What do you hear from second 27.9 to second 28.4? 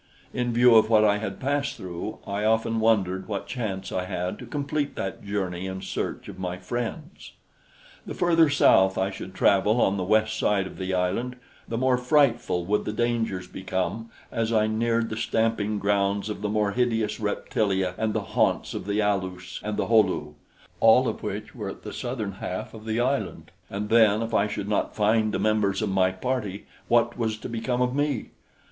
me?